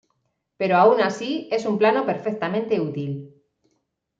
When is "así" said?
1.09-1.31